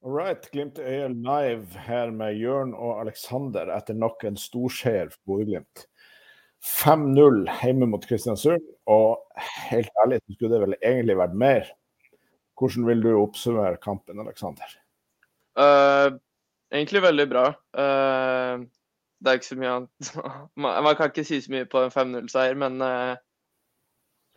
[0.00, 0.46] All right.
[0.52, 5.82] Glimt er live her med Jørn og Aleksander etter nok en storseier for Bodø-Glimt.
[6.64, 9.20] 5-0 hjemme mot Kristiansund, og
[9.68, 11.68] helt ærlig så skulle det vel egentlig vært mer.
[12.56, 14.72] Hvordan vil du oppsummere kampen, Aleksander?
[15.56, 16.16] Uh,
[16.72, 17.44] egentlig veldig bra.
[17.76, 18.64] Uh,
[19.20, 20.12] det er ikke så mye annet
[20.64, 23.20] man, man, kan ikke si så mye på en 5-0-seier, men uh,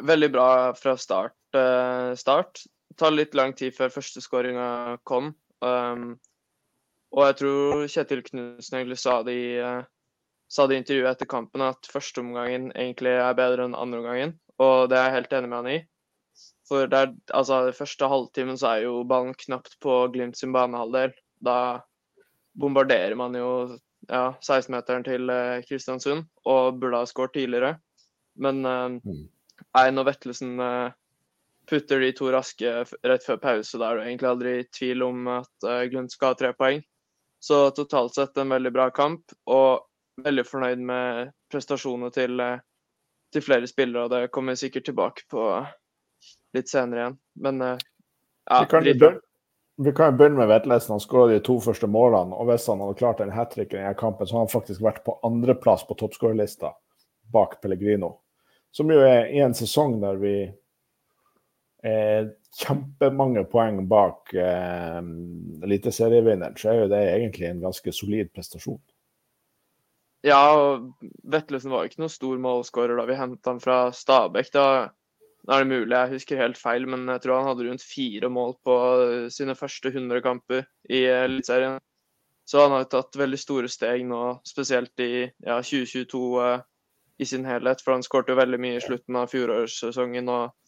[0.04, 1.38] veldig bra fra start.
[2.20, 2.66] start.
[2.90, 5.32] Det tar litt lang tid før første skåringa kom.
[5.64, 6.06] Um,
[7.14, 9.86] og jeg tror Kjetil Knutsen egentlig sa det, i, uh,
[10.52, 14.36] sa det i intervjuet etter kampen at førsteomgangen egentlig er bedre enn andreomgangen.
[14.62, 15.80] Og det er jeg helt enig med han i.
[16.68, 21.14] For der, altså, den første halvtimen så er jo ballen knapt på Glimt sin banehalvdel.
[21.44, 21.58] Da
[22.60, 23.50] bombarderer man jo
[24.08, 27.76] ja, 16-meteren til uh, Kristiansund og burde ha skåret tidligere.
[28.36, 30.00] Men uh, mm.
[30.00, 30.94] og Vetlesen uh,
[31.70, 33.80] putter de to raske rett før pause.
[33.80, 36.84] Da er du egentlig aldri i tvil om at uh, Glimt skal ha tre poeng.
[37.44, 39.86] Så totalt sett en veldig bra kamp, og
[40.24, 42.62] veldig fornøyd med prestasjonene til, uh,
[43.34, 44.06] til flere spillere.
[44.06, 45.48] Og det kommer vi sikkert tilbake på
[46.56, 47.22] litt senere igjen.
[47.44, 48.60] Men ja.
[49.76, 50.94] Vi kan jo begynne med Vetlesen.
[50.94, 52.36] Han skåra de to første målene.
[52.36, 54.84] og Hvis han hadde klart en hat trick i denne kampen, så har han faktisk
[54.86, 56.76] vært på andreplass på toppskårerlista
[57.34, 58.20] bak Pellegrino.
[58.72, 60.36] Som jo er i en sesong der vi
[61.86, 65.00] eh, kjempemange poeng bak eh,
[65.68, 68.82] eliteserievinneren, så er jo det egentlig en ganske solid prestasjon.
[70.24, 74.54] Ja, og Vetlesen var ikke noen stor målskårer da vi henta han fra Stabæk.
[74.56, 74.68] Da,
[75.52, 78.56] er det mulig jeg husker helt feil, men jeg tror han hadde rundt fire mål
[78.64, 78.76] på
[79.36, 81.82] sine første 100 kamper i Eliteserien.
[82.46, 86.64] Så han har tatt veldig store steg nå, spesielt i ja, 2022 uh,
[87.20, 87.84] i sin helhet.
[87.84, 90.63] For han skårte veldig mye i slutten av fjorårssesongen og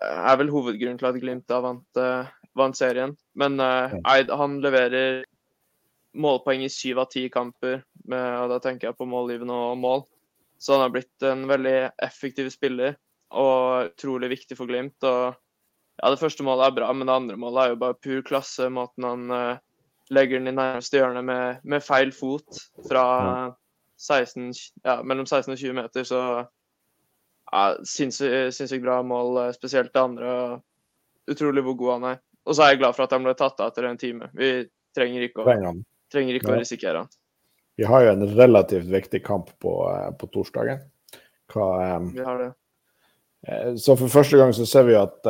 [0.00, 3.14] er vel hovedgrunnen til at Glimt da vant, uh, vant serien.
[3.38, 5.22] Men uh, Eid han leverer
[6.12, 10.04] målpoeng i syv av ti kamper, med, og da tenker jeg på målgivende og mål.
[10.62, 12.94] Så han har blitt en veldig effektiv spiller
[13.32, 14.98] og utrolig viktig for Glimt.
[15.02, 15.34] og
[15.98, 18.68] ja, Det første målet er bra, men det andre målet er jo bare pur klasse.
[18.70, 19.60] Måten han uh,
[20.12, 23.04] legger den i nærmeste hjørne med, med, feil fot fra
[23.98, 24.52] 16,
[24.84, 26.22] ja, mellom 16 og 20 meter, så
[27.52, 30.60] ja, sinnssykt, bra mål, eh, spesielt det andre.
[31.30, 32.22] Utrolig hvor god han er.
[32.46, 34.30] Og så er jeg glad for at han ble tatt av etter en time.
[34.34, 34.54] Vi
[34.96, 35.74] trenger ikke å,
[36.12, 37.12] trenger ikke å risikere han.
[37.78, 40.82] Vi har jo en relativt viktig kamp på, eh, på torsdagen.
[41.52, 41.68] Hva,
[41.98, 42.48] um, vi har det.
[43.46, 45.28] Eh, så for første gang så ser vi at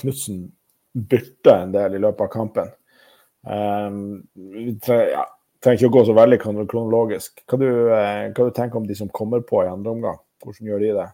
[0.00, 0.44] Knutsen
[0.92, 2.74] bytter en del i løpet av kampen.
[3.42, 5.24] Vi trenger, ja,
[5.62, 7.42] trenger ikke å gå så veldig kronologisk.
[7.48, 10.20] Hva du, hva du tenker om de som kommer på i andre omgang?
[10.44, 11.08] Hvordan gjør de det?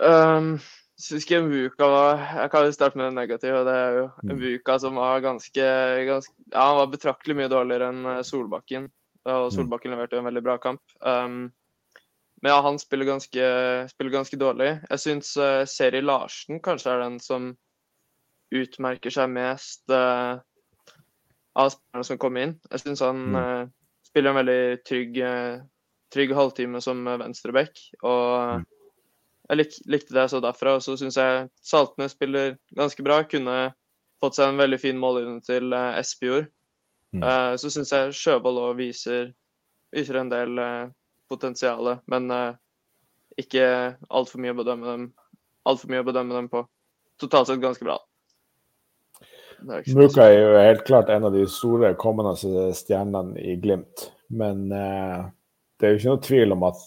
[0.00, 0.54] Um,
[0.96, 3.62] husker ikke Mvuka var Jeg kan jo starte med det negative.
[3.68, 4.34] Det er jo mm.
[4.36, 5.64] Mvuka som var ganske,
[6.08, 8.88] ganske, Ja, han var betraktelig mye dårligere enn eh, Solbakken.
[9.28, 9.54] Og mm.
[9.56, 10.82] Solbakken leverte en veldig bra kamp.
[11.00, 11.50] Um,
[12.40, 13.48] men ja, han spiller ganske,
[13.92, 14.70] spiller ganske dårlig.
[14.88, 17.50] Jeg syns uh, Seri Larsen kanskje er den som
[18.50, 20.40] utmerker seg mest uh,
[21.60, 22.56] av spillerne som kom inn.
[22.72, 23.68] Jeg syns han uh,
[24.08, 25.20] spiller en veldig trygg,
[26.10, 27.84] trygg halvtime som venstreback.
[28.00, 28.68] Og mm
[29.50, 30.76] jeg lik, likte det jeg så derfra.
[30.78, 33.20] Og så syns jeg Saltene spiller ganske bra.
[33.28, 33.58] Kunne
[34.22, 36.48] fått seg en veldig fin målgivende til uh, Espejord.
[37.10, 37.24] Mm.
[37.24, 39.32] Uh, så syns jeg Sjøvold òg viser,
[39.94, 40.90] viser, en del uh,
[41.30, 42.52] potensial, men uh,
[43.40, 43.64] ikke
[44.06, 45.08] altfor mye å bedømme dem
[45.68, 46.64] altfor mye å bedømme dem på.
[47.20, 47.98] Totalt sett ganske bra.
[49.60, 52.32] Muka er jo helt klart en av de store kommende
[52.76, 54.06] stjernene i Glimt.
[54.32, 55.26] Men eh,
[55.76, 56.86] det er jo ikke noe tvil om at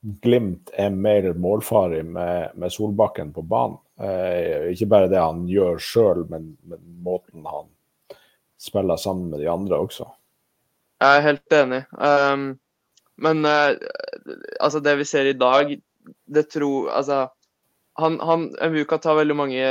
[0.00, 3.76] Glimt er mer målfarig med, med Solbakken på banen.
[4.00, 7.68] Eh, ikke bare det han gjør sjøl, men, men, måten han
[8.60, 10.06] spiller sammen med de andre også.
[11.00, 11.82] Jeg er helt enig.
[11.96, 12.46] Um,
[13.20, 13.76] men uh,
[14.60, 15.72] altså det vi ser i dag,
[16.32, 17.26] det tror Altså,
[18.00, 19.68] han, han Muka tar veldig mange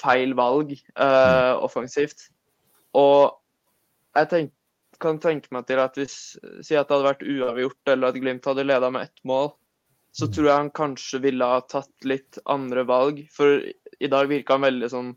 [0.00, 2.28] feil valg uh, offensivt.
[2.96, 3.36] Og
[4.16, 4.56] jeg tenker
[5.02, 6.16] kan tenke meg til at hvis
[6.64, 9.52] Si at det hadde vært uavgjort, eller at Glimt hadde leda med ett mål,
[10.12, 13.22] så tror jeg han kanskje ville ha tatt litt andre valg.
[13.32, 15.12] For i dag virka han veldig sånn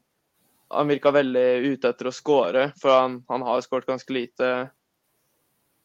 [0.73, 4.47] Han virka veldig ute etter å skåre, for han, han har skåret ganske lite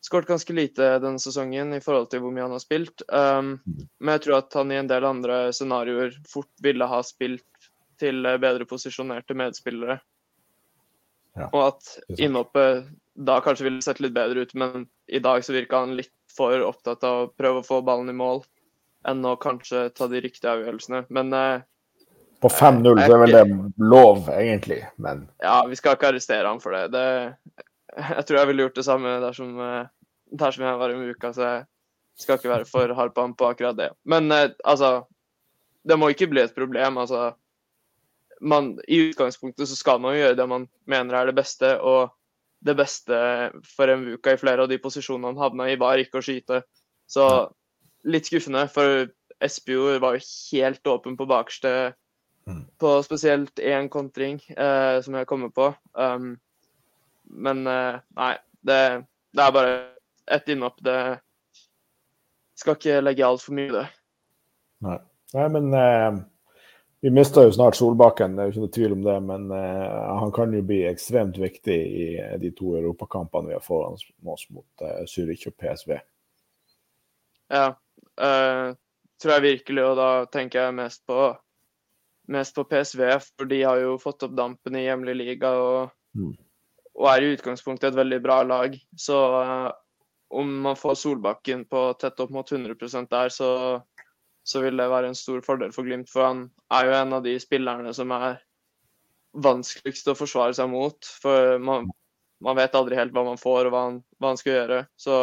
[0.01, 3.05] skåret ganske lite denne sesongen i forhold til hvor mye han har spilt.
[3.13, 3.59] Um,
[4.01, 7.69] men jeg tror at han i en del andre scenarioer fort ville ha spilt
[8.01, 9.99] til bedre posisjonerte medspillere.
[11.37, 11.51] Ja.
[11.53, 12.89] Og at innhoppet
[13.21, 16.63] da kanskje ville sett litt bedre ut, men i dag så virka han litt for
[16.65, 18.45] opptatt av å prøve å få ballen i mål
[19.09, 21.03] enn å kanskje ta de riktige avgjørelsene.
[21.13, 21.67] Men eh,
[22.41, 23.45] På 5-0 så er vel det
[23.93, 26.87] lov, egentlig, men Ja, vi skal ikke arrestere ham for det.
[26.95, 27.35] det.
[27.97, 29.91] Jeg tror jeg ville gjort det samme dersom, eh,
[30.41, 31.67] dersom jeg var i Muka, så jeg
[32.25, 33.91] skal ikke være for hard på ham på akkurat det.
[34.05, 35.07] Men eh, altså
[35.85, 36.99] Det må ikke bli et problem.
[36.99, 37.35] altså
[38.41, 42.13] man, I utgangspunktet så skal man jo gjøre det man mener er det beste, og
[42.61, 43.17] det beste
[43.65, 46.63] for Mvuka i flere av de posisjonene han havna i, var ikke å skyte.
[47.11, 47.25] Så
[48.05, 49.09] litt skuffende, for
[49.41, 51.93] Espejord var jo helt åpen på bakerste
[52.51, 52.65] Mm.
[52.79, 55.75] på spesielt én kontring eh, som jeg kommer på.
[55.93, 56.39] Um,
[57.25, 58.35] men eh, nei,
[58.67, 58.79] det,
[59.37, 59.75] det er bare
[60.27, 60.81] ett innhopp.
[60.83, 61.21] Det
[62.59, 63.87] skal ikke legge altfor mye i det.
[64.87, 64.99] Nei,
[65.37, 66.09] Nei men eh,
[67.01, 69.17] vi mister jo snart Solbakken, det er jo ikke noe tvil om det.
[69.25, 72.09] Men uh, han kan jo bli ekstremt viktig i
[72.43, 75.97] de to europakampene vi har foran oss mot uh, Zürich og PSV.
[77.51, 77.69] Ja,
[78.21, 78.67] uh,
[79.21, 81.31] tror jeg virkelig, og da tenker jeg mest på
[82.31, 83.03] mest på PSV,
[83.37, 86.35] for de har jo fått opp dampen i hjemlig liga og, Mm.
[86.99, 88.73] og er i utgangspunktet et veldig bra lag.
[88.99, 89.71] Så uh,
[90.31, 93.51] om man får Solbakken på tett opp mot 100% der, så,
[94.51, 96.11] så vil det være en stor fordel for Glimt.
[96.11, 96.45] For han
[96.75, 98.41] er jo en av de spillerne som er
[99.39, 101.11] vanskeligst å forsvare seg mot.
[101.23, 101.91] For man,
[102.43, 104.81] man vet aldri helt hva man får og hva han, hva han skal gjøre.
[104.99, 105.17] Så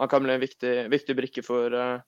[0.00, 1.98] han kan bli en viktig, viktig brikke for, eh,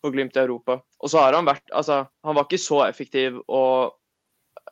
[0.00, 0.80] for Glimt i Europa.
[1.00, 3.98] Og så har han vært Altså, han var ikke så effektiv, og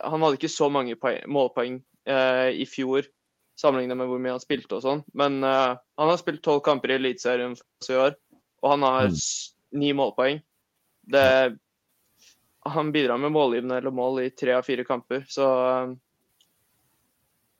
[0.00, 3.06] han hadde ikke så mange poeng, målpoeng eh, i fjor
[3.56, 5.04] sammenlignet med hvor mye han spilte og sånn.
[5.16, 8.16] Men eh, han har spilt tolv kamper i Eliteserien i år,
[8.62, 9.20] og han har Mm.
[9.80, 10.42] ni målpoeng.
[11.06, 11.58] Det
[12.66, 15.92] Han bidrar med målgivende eller mål i tre av fire kamper, så eh,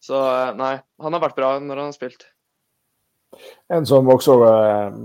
[0.02, 0.72] Så eh, nei,
[1.02, 2.26] han har vært bra når han har spilt.
[3.72, 4.98] En som også eh,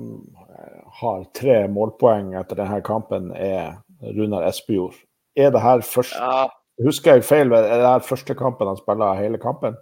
[1.01, 4.97] har tre målpoeng etter denne kampen, er Runar Espejord.
[5.37, 6.49] Er det her først, Ja,
[6.81, 9.75] Husker jeg feil, er det her første kampen han spiller hele kampen?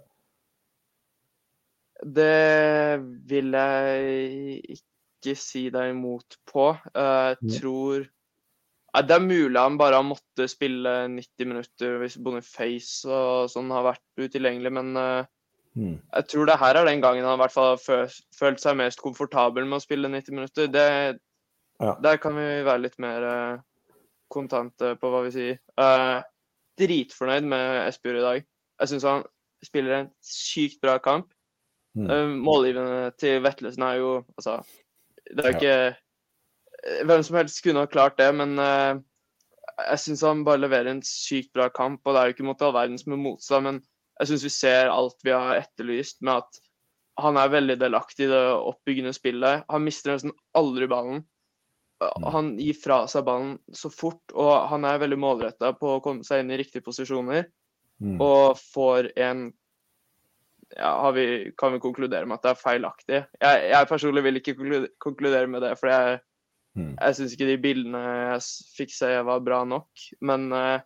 [2.04, 6.70] Det vil jeg ikke si deg imot på.
[6.94, 7.58] Eh, Jeg Ja.
[7.60, 8.08] tror
[8.94, 13.70] Nei, Det er mulig han bare har måttet spille 90 minutter hvis Boniface og sånn
[13.74, 15.28] har vært utilgjengelig, men uh,
[15.78, 15.96] mm.
[16.16, 19.02] jeg tror det her er den gangen han i hvert fall har følt, seg mest
[19.02, 20.70] komfortabel med å spille 90 minutter.
[20.70, 20.86] Det,
[21.80, 21.94] Ja.
[22.04, 23.60] Der kan vi være litt mer uh,
[24.28, 25.60] kontante på hva vi sier.
[25.80, 26.20] Uh,
[26.80, 28.42] dritfornøyd med Espejord i dag.
[28.80, 29.24] Jeg syns han
[29.64, 31.30] spiller en sykt bra kamp.
[31.98, 32.38] Mm.
[32.44, 34.60] Målgivende til Vetlesen er jo Altså,
[35.26, 35.96] det er jo ikke eh,
[36.80, 39.00] Hvem som helst kunne ha klart det, men eh,
[39.80, 42.02] jeg syns han bare leverer en sykt bra kamp.
[42.04, 43.80] Og det er jo ikke mot all verdens med motstand, men
[44.20, 46.60] jeg syns vi ser alt vi har etterlyst med at
[47.20, 49.64] han er veldig delaktig i det oppbyggende spillet.
[49.68, 51.24] Han mister nesten aldri ballen.
[52.00, 52.26] Mm.
[52.32, 56.24] Han gir fra seg ballen så fort, og han er veldig målretta på å komme
[56.24, 57.48] seg inn i riktige posisjoner.
[58.00, 58.16] Mm.
[58.24, 59.50] Og får en
[60.76, 61.26] ja, har vi,
[61.58, 63.20] kan vi konkludere med at det er feilaktig.
[63.42, 64.56] Jeg, jeg personlig vil ikke
[65.02, 66.20] konkludere med det, for jeg,
[66.80, 66.94] Mm.
[66.96, 68.46] jeg syns ikke de bildene jeg
[68.78, 70.06] fikk se var bra nok.
[70.24, 70.78] Men uh,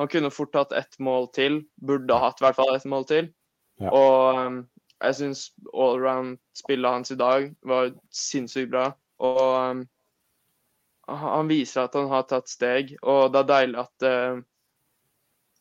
[0.00, 1.62] han kunne fort hatt ett mål til.
[1.76, 3.30] Burde ha hatt i hvert fall ett mål til.
[3.80, 3.92] Ja.
[3.94, 4.60] Og um,
[5.00, 8.90] jeg syns allround-spillet hans i dag var sinnssykt bra.
[9.24, 9.82] Og um,
[11.10, 14.42] han viser at han har tatt steg, og det er deilig at uh,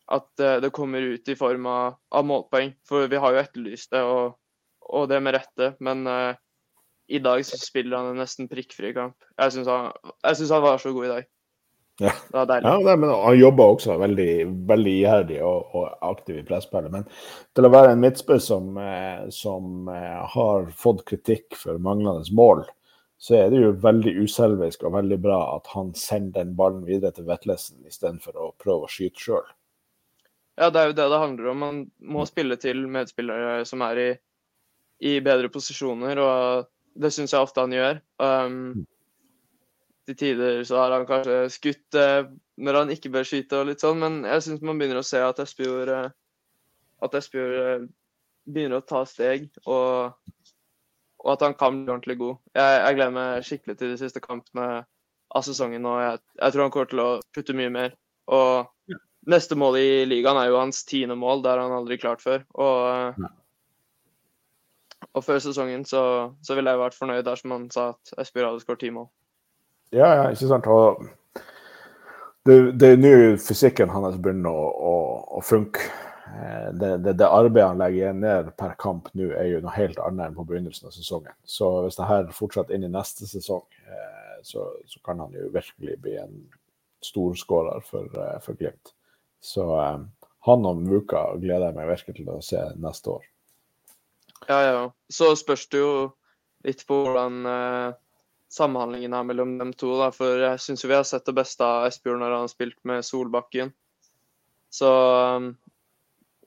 [0.09, 2.73] at uh, det kommer ut i form av, av målpoeng.
[2.87, 4.37] For vi har jo etterlyst det, og,
[4.89, 5.73] og det med rette.
[5.85, 6.39] Men eh,
[7.09, 9.17] i dag så spiller han en nesten prikkfri kamp.
[9.39, 9.91] Jeg syns han,
[10.23, 11.29] han var så god i dag.
[11.99, 12.13] Ja.
[12.27, 12.69] Det var deilig.
[12.69, 14.31] Ja, men Han jobber også veldig,
[14.69, 16.93] veldig iherdig og, og aktiv i presspillet.
[16.93, 17.07] Men
[17.55, 22.63] til å være en midtspiller som, eh, som eh, har fått kritikk for manglende mål,
[23.19, 27.11] så er det jo veldig uselvisk og veldig bra at han sender den ballen videre
[27.17, 29.49] til Vetlesen istedenfor å prøve å skyte sjøl.
[30.59, 31.63] Ja, det er jo det det handler om.
[31.65, 34.09] Man må spille til medspillere som er i,
[35.03, 37.99] i bedre posisjoner, og det syns jeg ofte han gjør.
[38.23, 38.85] Um,
[40.09, 42.25] til tider så har han kanskje skutt eh,
[42.59, 45.21] når han ikke bør skyte og litt sånn, men jeg syns man begynner å se
[45.21, 46.09] at Espejord eh,
[47.05, 47.83] at Espejord eh,
[48.49, 50.15] begynner å ta steg, og,
[51.21, 52.39] og at han kan bli ordentlig god.
[52.57, 54.69] Jeg, jeg gleder meg skikkelig til de siste kampene
[55.29, 57.93] av sesongen, og jeg, jeg tror han kommer til å putte mye mer.
[58.33, 58.95] Og
[59.29, 62.47] neste mål i ligaen er jo hans tiende mål, det har han aldri klart før.
[62.57, 63.35] Og, Ja.
[65.17, 66.01] Og før sesongen så,
[66.45, 69.07] så ville jeg vært fornøyd dersom han sa at Espejord hadde skåret ti mål.
[69.95, 70.67] Ja, ja, ikke sant.
[70.69, 71.01] Og
[72.45, 74.93] det, er nå fysikken hans begynner å, å,
[75.39, 75.87] å funke.
[76.29, 79.99] Eh, Det, det, det arbeidet han legger ned per kamp nå, er jo noe helt
[80.05, 81.33] annet enn på begynnelsen av sesongen.
[81.43, 85.49] Så hvis det her fortsetter inn i neste sesong, eh, så, så kan han jo
[85.53, 86.37] virkelig bli en
[87.05, 88.93] storskårer for, eh, for, Glimt.
[89.41, 89.65] Så
[90.45, 93.27] han om uka gleder jeg meg virkelig til å se neste år.
[94.47, 94.91] Ja, ja.
[95.11, 95.93] Så spørs det jo
[96.67, 97.97] litt på hvordan uh,
[98.51, 99.91] samhandlingen er mellom dem to.
[99.99, 100.09] Da.
[100.15, 103.05] For jeg syns vi har sett det beste av Esbjørn når han har spilt med
[103.05, 103.73] Solbakken.
[104.73, 104.89] Så
[105.35, 105.53] um,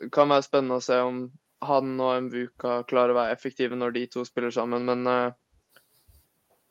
[0.01, 1.25] det kan være spennende å se om
[1.63, 4.87] han og Mvuka klarer å være effektive når de to spiller sammen.
[4.89, 5.81] Men, uh,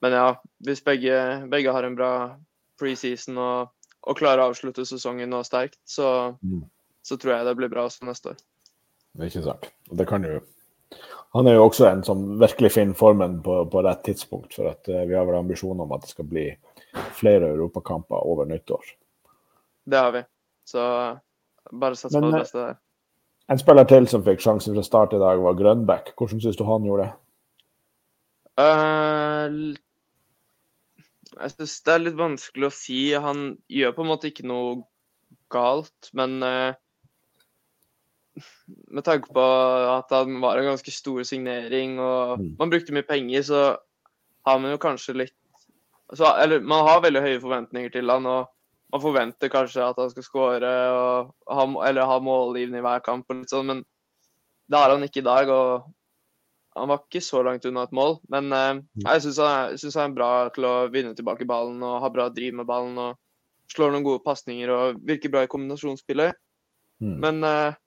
[0.04, 0.30] men ja,
[0.66, 1.18] hvis begge,
[1.52, 2.14] begge, har en bra
[2.82, 6.64] preseason og, og klarer å avslutte sesongen nå sterkt, så, mm.
[7.06, 8.42] så, tror jeg det blir bra også neste år.
[9.12, 9.70] Det er ikke sant.
[9.92, 10.40] Det kan jo
[11.34, 14.88] han er jo også en som virkelig finner formen på, på rett tidspunkt, for at
[14.92, 16.50] uh, vi har vel ambisjoner om at det skal bli
[17.16, 18.96] flere europakamper over nyttår.
[19.88, 20.24] Det har vi.
[20.68, 20.84] Så
[21.72, 22.76] bare sats på det eh, beste der.
[23.52, 26.14] En spiller til som fikk sjansen fra start i dag, var Grønbæk.
[26.20, 27.16] Hvordan syns du han gjorde det?
[28.60, 29.74] Uh,
[31.40, 33.02] jeg syns det er litt vanskelig å si.
[33.16, 34.82] Han gjør på en måte ikke noe
[35.52, 36.76] galt, men uh,
[38.92, 39.44] med tanke på
[39.92, 42.56] at han var en ganske stor signering og mm.
[42.60, 43.62] man brukte mye penger, så
[44.48, 45.38] har man jo kanskje litt
[46.14, 48.50] så, Eller man har veldig høye forventninger til han, og
[48.92, 50.72] man forventer kanskje at han skal skåre
[51.88, 53.84] eller ha målgivende i hver kamp, og litt sånn, men
[54.68, 55.50] det har han ikke i dag.
[55.50, 55.88] og
[56.76, 59.06] Han var ikke så langt unna et mål, men eh, mm.
[59.06, 62.60] jeg syns han, han, er bra til å vinne tilbake ballen og ha bra driv
[62.60, 63.00] med ballen.
[63.00, 66.36] og Slår noen gode pasninger og virker bra i kombinasjonsspillet.
[67.00, 67.18] Mm.
[67.24, 67.80] Men eh,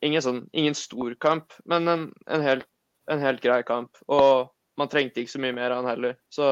[0.00, 2.66] ingen, sånn, ingen stor kamp, men en, en, helt,
[3.10, 4.00] en, helt, grei kamp.
[4.08, 6.16] Og man trengte ikke så mye mer av han heller.
[6.32, 6.46] Så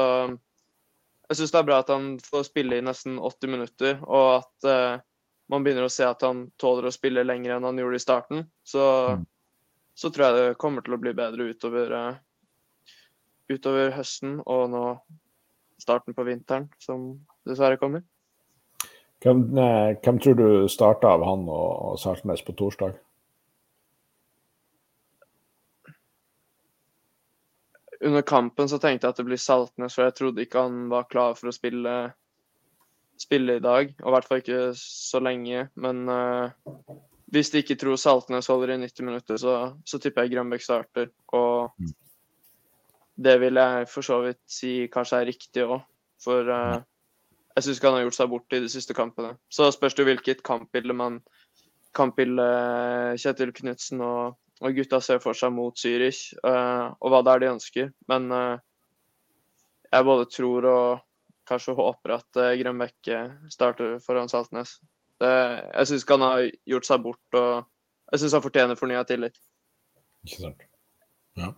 [1.29, 4.69] jeg syns det er bra at han får spille i nesten 80 minutter, og at
[4.69, 5.01] uh,
[5.49, 8.45] man begynner å se at han tåler å spille lenger enn han gjorde i starten.
[8.65, 9.25] Så, mm.
[9.97, 12.93] så tror jeg det kommer til å bli bedre utover, uh,
[13.49, 14.85] utover høsten og nå
[15.79, 17.11] starten på vinteren, som
[17.47, 18.03] dessverre kommer.
[19.23, 19.45] Hvem,
[19.99, 22.97] hvem tror du starta av han og, og Saltnes på torsdag?
[27.99, 31.07] Under kampen så tenkte jeg at det blir Saltnes, for jeg trodde ikke han var
[31.11, 31.95] klar for å spille,
[33.19, 33.91] spille i dag.
[33.99, 35.65] Og i hvert fall ikke så lenge.
[35.79, 36.51] Men uh,
[37.33, 41.11] hvis de ikke tror Saltnes holder i 90 minutter, så, så tipper jeg Grønbæk starter.
[41.35, 41.91] Og mm.
[43.27, 45.83] det vil jeg for så vidt si kanskje er riktig òg,
[46.23, 46.79] for uh,
[47.57, 49.33] jeg syns ikke han har gjort seg bort i de siste kampene.
[49.51, 51.19] Så spørs det hvilket kampbilde man
[51.97, 52.45] Kampbilde
[53.17, 57.43] Kjetil Knutsen og og gutta ser for seg mot Zürich, uh, og hva det er
[57.43, 57.91] de ønsker.
[58.11, 58.57] Men uh,
[59.89, 61.05] jeg både tror og
[61.49, 63.13] kanskje håper at uh, Grønbekk
[63.51, 64.77] starter foran Saltnes.
[65.19, 69.07] Det, jeg syns ikke han har gjort seg bort, og jeg syns han fortjener fornya
[69.07, 69.39] tillit.
[70.27, 70.69] Ikke sant.
[71.39, 71.53] Ja.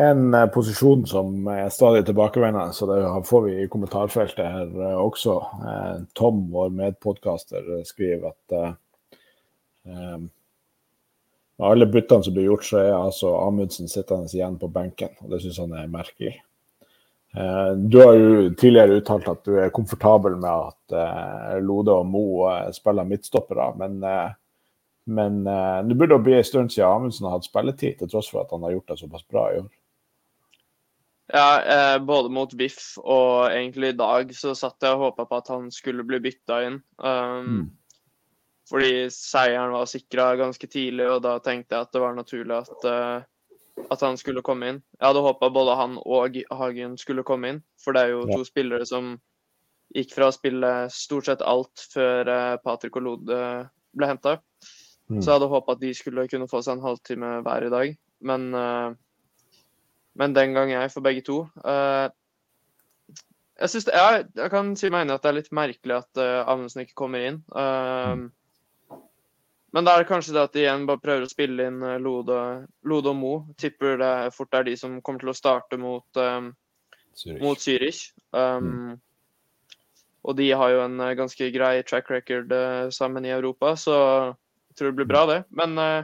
[0.00, 4.98] En uh, posisjon som er stadig tilbakevendende, så det får vi i kommentarfeltet her uh,
[5.02, 5.38] også.
[5.60, 8.60] Uh, Tom, vår medpodkaster, skriver at
[11.60, 15.12] med alle byttene som blir gjort, så er altså Amundsen sittende igjen på benken.
[15.20, 16.38] og Det syns han er merkelig.
[17.36, 22.08] Eh, du har jo tidligere uttalt at du er komfortabel med at eh, Lode og
[22.08, 24.00] Mo eh, spiller midtstoppere, men,
[25.10, 25.36] men
[25.86, 28.64] det burde bli en stund siden Amundsen har hatt spilletid, til tross for at han
[28.66, 29.68] har gjort det såpass bra i år.
[31.30, 35.52] Ja, både mot VIF og egentlig i dag så satt jeg og håpa på at
[35.52, 36.80] han skulle bli bytta inn.
[36.98, 37.68] Um, mm.
[38.70, 42.86] Fordi seieren var sikra ganske tidlig, og da tenkte jeg at det var naturlig at,
[42.86, 44.78] uh, at han skulle komme inn.
[45.00, 48.36] Jeg hadde håpa både han og Hagen skulle komme inn, for det er jo ja.
[48.36, 49.16] to spillere som
[49.96, 53.42] gikk fra å spille stort sett alt før uh, Patrick og Lode
[53.98, 54.38] ble henta.
[55.10, 55.18] Mm.
[55.18, 58.00] Så jeg hadde håpa at de skulle kunne få seg en halvtime hver i dag.
[58.22, 58.94] Men, uh,
[60.14, 61.42] men den gang jeg for begge to.
[61.66, 62.12] jeg,
[63.66, 67.02] det, jeg, jeg kan si meg enig at det er litt merkelig at Amundsen ikke
[67.02, 67.42] kommer inn.
[67.50, 68.28] Uh, mm.
[69.70, 71.98] Men da er det kanskje det at de igjen bare prøver å spille inn eh,
[72.02, 72.38] Lode,
[72.90, 73.34] Lode og Mo.
[73.60, 76.50] Tipper det fort er de som kommer til å starte mot, um,
[77.14, 77.42] Zürich.
[77.42, 78.00] Mot Zürich.
[78.34, 78.96] Um, mm.
[80.26, 83.94] Og de har jo en uh, ganske grei track record uh, sammen i Europa, så
[83.94, 85.38] jeg tror det blir bra, det.
[85.54, 86.02] Men, uh,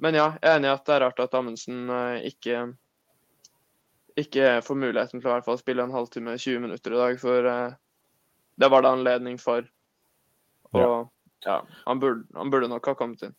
[0.00, 1.86] men ja, jeg er enig i at det er rart at Amundsen
[2.24, 2.64] ikke
[4.18, 7.16] ikke får muligheten til å i hvert fall spille en halvtime, 20 minutter i dag,
[7.18, 7.46] for
[8.62, 9.66] det var det anledning for.
[10.70, 10.90] Og ja.
[11.44, 13.34] Ja, han burde, han burde, nok ha kommet inn.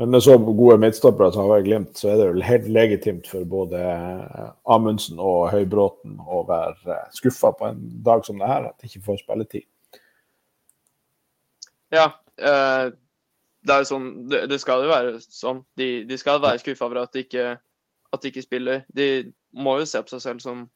[0.00, 3.28] Men med så gode midtstoppere som har vært Glimt, så er det vel helt legitimt
[3.28, 3.82] for både
[4.64, 9.04] Amundsen og Høybråten å være skuffa på en dag som det her, at de ikke
[9.10, 9.66] får spilletid.
[11.92, 12.06] Ja,
[12.38, 12.86] eh,
[13.60, 15.64] det er jo sånn det, det, skal jo være sånn.
[15.76, 17.46] De, de skal være skuffa over at de, ikke,
[18.14, 18.84] at de ikke spiller.
[18.96, 19.10] De
[19.52, 20.68] må jo se på seg selv som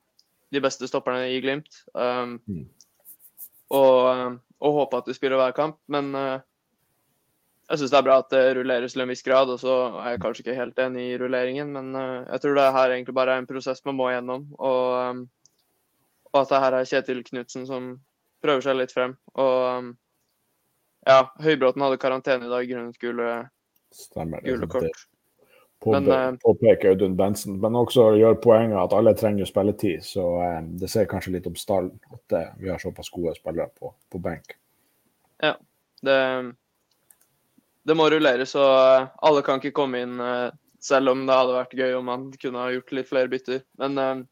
[0.54, 1.80] de beste stopperne i Glimt.
[1.94, 2.66] Um, mm.
[3.72, 5.78] Og, og håpe at du spiller hver kamp.
[5.92, 6.40] Men uh,
[7.70, 9.52] jeg syns det er bra at det rulleres til en viss grad.
[9.52, 12.68] Og så er jeg kanskje ikke helt enig i rulleringen, men uh, jeg tror det
[12.78, 14.46] her egentlig bare er en prosess man må gjennom.
[14.58, 15.24] Og, um,
[16.32, 17.94] og at det her er Kjetil Knutsen som
[18.44, 19.16] prøver seg litt frem.
[19.40, 19.94] Og
[21.04, 23.32] ja, Høybråten hadde karantene i dag grunnet gule,
[24.16, 24.88] gule kort.
[24.88, 25.13] Men,
[25.84, 30.02] påpeker Audun Bensen, men også gjør poenget at alle trenger spilletid.
[30.06, 33.68] Så um, det ser kanskje litt om stallen at uh, vi har såpass gode spillere
[33.78, 34.56] på, på benk.
[35.44, 35.56] Ja,
[36.04, 36.18] det
[37.84, 40.48] det må rulleres, og eh, alle kan ikke komme inn eh,
[40.84, 43.60] selv om det hadde vært gøy om man kunne ha gjort litt flere bytter.
[43.80, 44.22] Men eh,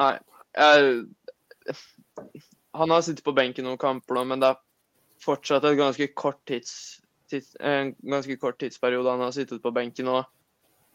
[0.00, 0.12] nei.
[0.54, 1.00] Jeg,
[2.78, 4.60] han har sittet på benken noen kamper nå, men det er
[5.24, 7.00] fortsatt ganske kort tids,
[7.32, 10.20] tids, en ganske kort tidsperiode han har sittet på benken nå.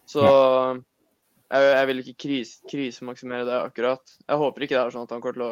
[0.09, 4.15] Så jeg, jeg, vil ikke kris, krisemaksimere det akkurat.
[4.25, 5.51] Jeg håper ikke det er sånn at han kommer til å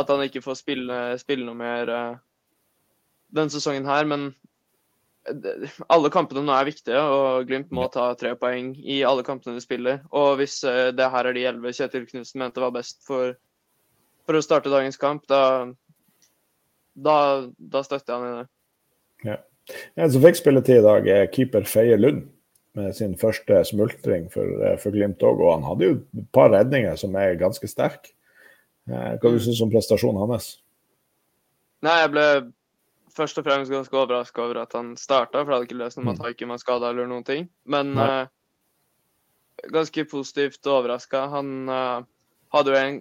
[0.00, 2.20] At han ikke får spille, spille noe mer uh,
[3.36, 4.30] denne sesongen her, men
[5.92, 9.62] alle kampene nå er viktige, og Glimt må ta tre poeng i alle kampene de
[9.62, 10.00] spiller.
[10.10, 13.36] Og hvis eh, det her er de elleve Kjetil Knutsen mente var best for,
[14.26, 15.70] for, å starte dagens kamp, da,
[16.98, 17.16] da,
[17.54, 18.48] da støtter jeg han i det.
[19.28, 19.38] Ja.
[19.94, 22.26] En som fikk spilletid i dag, er keeper Feie Lund
[22.78, 25.40] med sin første smultring for, eh, for Glimt òg.
[25.40, 28.14] Og han hadde jo et par redninger som er ganske sterke.
[28.88, 29.38] Eh, hva mm.
[29.44, 30.56] syns du om prestasjonen hans?
[31.82, 32.26] Nei, jeg ble
[33.12, 36.08] først og fremst ganske overraska over at han starta, for jeg hadde ikke lest om
[36.08, 36.24] at mm.
[36.24, 37.48] Haikim var skada eller noen ting.
[37.68, 38.24] Men uh,
[39.74, 41.26] ganske positivt overraska.
[41.34, 42.06] Han uh,
[42.54, 42.98] hadde jo en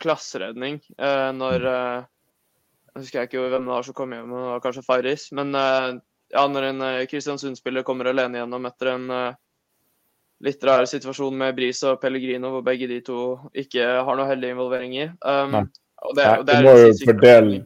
[0.00, 2.08] klasseredning uh, når uh,
[2.94, 5.26] Jeg husker ikke hvem det var som kom hjem, det var kanskje Farris.
[5.34, 5.50] Men
[6.34, 9.04] ja, når en Kristiansund-spiller kommer alene gjennom etter en
[10.44, 13.18] litt rar situasjon med Bris og Pellegrino, hvor begge de to
[13.56, 15.06] ikke har noe heldig involvering i.
[15.24, 15.60] Um,
[16.04, 17.60] og det, og det er må jo fordele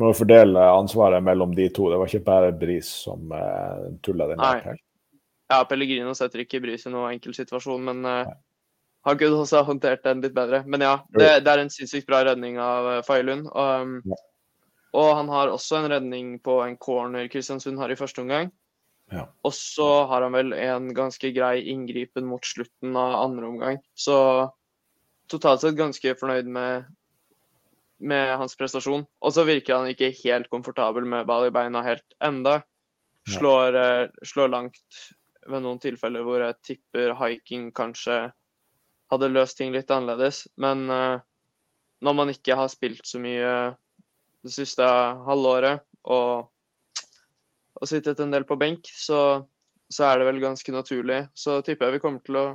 [0.00, 1.88] må fordele ansvaret mellom de to.
[1.90, 4.78] Det var ikke bare Bris som uh, tulla den her.
[5.50, 8.30] Ja, Pellegrino setter ikke Bris i noen enkel situasjon, men uh,
[9.08, 10.62] han kunne også håndtert den litt bedre.
[10.70, 13.14] Men ja, det, det er en sinnssykt bra redning av uh,
[13.50, 13.64] og...
[13.82, 14.24] Um, ja.
[14.96, 18.50] Og han har også en redning på en corner Kristiansund har i første omgang.
[19.10, 19.26] Ja.
[19.46, 23.78] Og så har han vel en ganske grei inngripen mot slutten av andre omgang.
[23.94, 24.16] Så
[25.30, 26.90] totalt sett ganske fornøyd med
[28.00, 29.04] med hans prestasjon.
[29.20, 32.60] Og så virker han ikke helt komfortabel med ball i beina helt enda.
[33.28, 35.00] Slår, uh, slår, langt
[35.46, 38.30] ved noen tilfeller hvor jeg tipper hiking kanskje
[39.12, 40.46] hadde løst ting litt annerledes.
[40.60, 41.20] Men uh,
[42.00, 43.52] når man ikke har spilt så mye
[44.44, 44.86] det siste
[45.26, 46.48] halvåret og,
[47.76, 49.44] og sittet en del på benk, så,
[49.92, 51.22] så, er det vel ganske naturlig.
[51.36, 52.46] Så tipper jeg vi kommer til å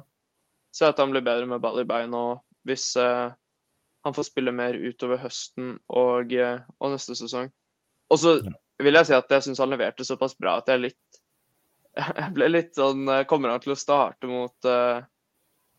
[0.75, 2.23] se at han blir bedre med ball i beina
[2.65, 3.29] hvis eh,
[4.05, 7.51] han får spille mer utover høsten og, eh, og neste sesong.
[8.13, 8.35] Og så
[8.81, 11.21] vil jeg si at jeg syns han leverte såpass bra at jeg litt
[12.19, 14.99] Jeg ble litt sånn eh, Kommer han til å starte mot, uh,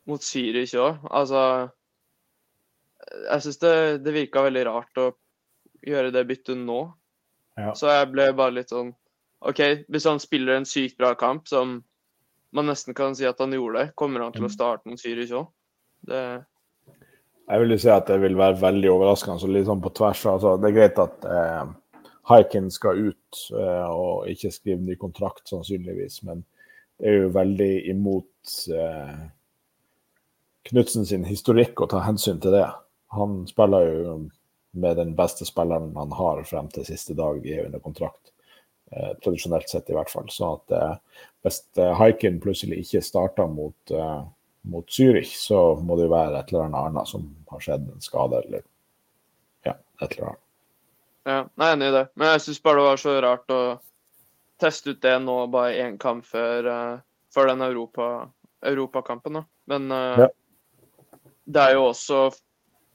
[0.09, 1.03] mot Zürich òg?
[1.13, 1.43] Altså
[3.27, 3.75] Jeg syns det,
[4.07, 5.11] det virka veldig rart å
[5.87, 6.81] gjøre det byttet nå.
[7.57, 7.73] Ja.
[7.79, 8.93] Så jeg ble bare litt sånn
[9.47, 9.61] OK,
[9.93, 11.79] hvis han spiller en sykt bra kamp, som
[12.57, 14.55] man nesten kan si at han gjorde, kommer han til å mm.
[14.55, 15.51] starte mot Zürich òg?
[16.07, 16.23] Det
[17.47, 19.39] jeg vil jo si at det vil være veldig overraskende.
[19.41, 20.25] så litt sånn på tvers.
[20.27, 21.69] Altså, det er greit at eh,
[22.27, 26.25] Haiken skal ut eh, og ikke skrive ny kontrakt, sannsynligvis.
[26.27, 26.43] Men
[26.99, 29.27] det er jo veldig imot eh,
[30.67, 32.65] Knutsen sin historikk å ta hensyn til det.
[33.15, 34.15] Han spiller jo
[34.77, 38.33] med den beste spilleren han har frem til siste dag i under kontrakt.
[38.93, 40.29] Eh, tradisjonelt sett, i hvert fall.
[40.31, 44.25] Så at eh, hvis eh, Haiken plutselig ikke starter mot eh,
[44.67, 48.41] mot Zürich, så må det jo være et eller annet som har skjedd, en skade
[48.43, 48.65] eller
[49.67, 50.43] ja, et eller annet.
[51.27, 52.05] Ja, jeg er enig i det.
[52.15, 53.61] Men jeg syns bare det var så rart å
[54.63, 56.99] teste ut det nå, bare én kamp før, uh,
[57.35, 58.09] før den Europa,
[58.67, 59.41] europakampen.
[59.71, 60.29] Men uh, ja.
[61.45, 62.21] det er jo også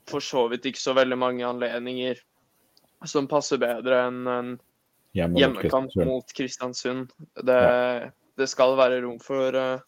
[0.10, 2.20] for så vidt ikke så veldig mange anledninger
[3.08, 4.52] som passer bedre enn en
[5.18, 7.12] hjemmekamp mot Kristiansund.
[7.36, 8.10] Det, ja.
[8.38, 9.82] det skal være rom for uh,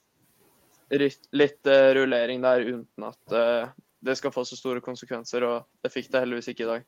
[0.91, 3.71] litt uh, rullering der uten at uh,
[4.03, 6.87] det skal få så store konsekvenser, og det fikk det heldigvis ikke i dag.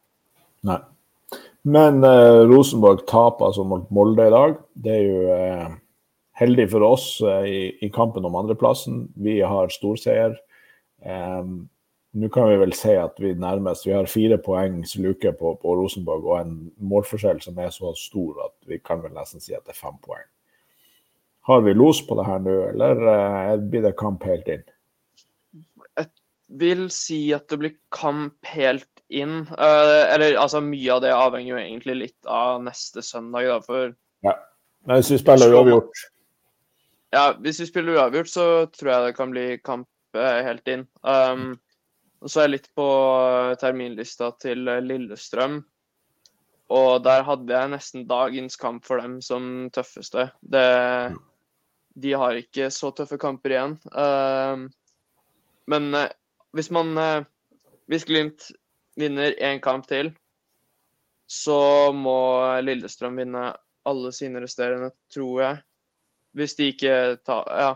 [0.67, 0.81] Nei.
[1.65, 2.03] Men
[2.45, 4.57] Rosenborg taper altså mot Molde i dag.
[4.77, 5.69] Det er jo
[6.37, 8.99] heldig for oss i, i, kampen om andreplassen.
[9.15, 10.35] Vi har storseier.
[11.01, 11.63] Um,
[12.15, 15.75] nå kan vi vel si at vi nærmest Vi har fire poengs luke på, på
[15.75, 19.65] Rosenborg og en målforskjell som er så stor at vi kan vel nesten si at
[19.67, 20.23] det er fem poeng.
[21.45, 24.63] Har vi los på det her nå, eller uh, blir det kamp helt inn?
[25.99, 26.07] Jeg
[26.61, 29.43] vil si at det blir kamp helt inn.
[29.51, 33.91] Uh, eller altså, mye av det avhenger jo egentlig litt av neste søndag, da, for
[34.25, 34.37] Ja.
[34.87, 36.01] Men hvis vi spiller uavgjort
[37.13, 40.87] Ja, hvis vi spiller uavgjort, så tror jeg det kan bli kamp uh, helt inn.
[41.03, 41.59] Um,
[42.25, 42.85] og så er jeg litt på
[43.61, 45.59] terminlista til Lillestrøm.
[46.73, 50.31] Og der hadde jeg nesten dagens kamp for dem som tøffeste.
[50.41, 50.63] Det,
[51.93, 53.75] de har ikke så tøffe kamper igjen.
[53.93, 54.65] Uh,
[55.69, 56.09] men uh,
[56.57, 56.97] hvis man
[57.85, 58.49] Hvis Glimt
[58.97, 60.09] vinner én kamp til,
[61.29, 62.17] så må
[62.65, 63.51] Lillestrøm vinne
[63.85, 65.61] alle sine resterende, tror jeg.
[66.33, 67.71] Hvis de ikke tar Ja,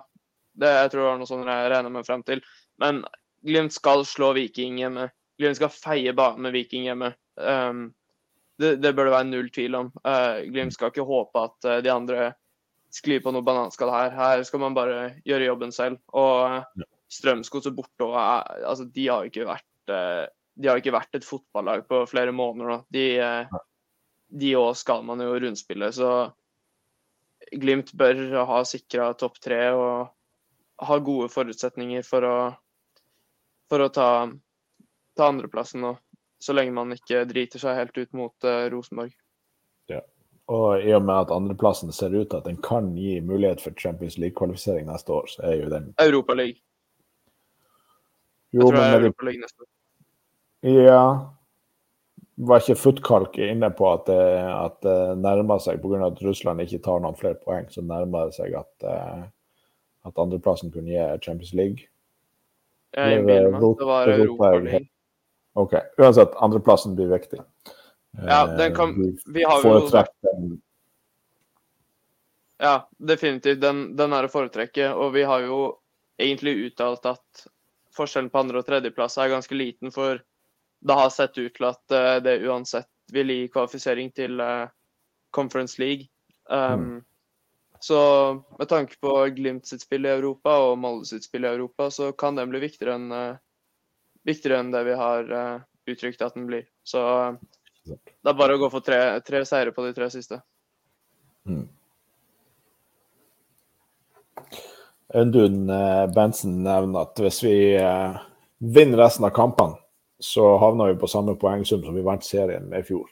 [0.57, 2.41] det, jeg tror det var noe sånt jeg regner meg frem til.
[2.81, 3.03] Men
[3.45, 5.10] Glimt skal slå Viking hjemme.
[5.39, 7.13] Glimt skal feie banen med Viking hjemme.
[7.39, 7.89] Um,
[8.60, 9.91] det, det, bør det være null tvil om.
[10.04, 12.30] Uh, Glimt skal ikke håpe at uh, de andre
[12.93, 14.12] sklir på noe bananskall her.
[14.17, 16.02] Her skal man bare gjøre jobben selv.
[16.12, 21.25] Og uh, Strømsgodset borte og altså, de har ikke vært de har ikke vært et
[21.25, 23.62] fotballag på flere måneder nå.
[24.30, 26.30] De òg skal man jo rundspille, så
[27.49, 30.12] Glimt bør ha sikra topp tre og
[30.86, 32.36] ha gode forutsetninger for å,
[33.69, 34.10] for å ta,
[35.17, 35.95] ta andreplassen nå
[36.39, 39.12] så lenge man ikke driter seg helt ut mot uh, Rosenborg.
[39.91, 40.01] Ja.
[40.49, 43.75] Og i og med at andreplassen ser ut til at den kan gi mulighet for
[43.77, 46.58] Champions League-kvalifisering neste år, så er jo den Europaliga.
[48.49, 49.69] Jo, Jeg tror det er neste år.
[50.65, 51.03] Ja.
[52.49, 56.08] Var ikke Futkalk inne på at det, at det nærmer seg, pga.
[56.08, 58.88] at Russland ikke tar noen flere poeng, så nærmer det seg at,
[60.08, 61.91] at andreplassen kunne gi Champions League?
[62.97, 64.80] Jeg innbiller meg det var Europaliga.
[65.60, 65.75] OK.
[65.97, 67.39] Uansett, andreplassen blir viktig.
[68.25, 68.95] Ja, den kan
[69.34, 70.58] Vi har jo
[72.58, 73.62] Ja, definitivt.
[73.62, 74.91] Den, den er å foretrekke.
[74.93, 75.60] Og vi har jo
[76.19, 77.45] egentlig uttalt at
[77.95, 80.19] forskjellen på andre- og tredjeplass er ganske liten, for
[80.80, 84.67] det har sett ut til at uh, det uansett vil gi kvalifisering til uh,
[85.36, 86.08] Conference League.
[86.49, 86.99] Um, mm.
[87.79, 91.87] Så med tanke på Glimt sitt spill i Europa og Molde sitt spill i Europa,
[91.91, 93.39] så kan den bli viktigere enn uh,
[94.27, 96.67] viktigere enn det vi har uh, uttrykt at den blir.
[96.83, 97.37] Så uh,
[97.87, 100.41] det er bare å gå for tre, tre seire på de tre siste.
[101.47, 101.67] Mm.
[105.15, 105.71] Audun
[106.13, 107.55] Bensen nevner at hvis vi
[108.59, 109.79] vinner resten av kampene,
[110.21, 113.07] så havner vi på samme poengsum som vi vant serien med i fjor.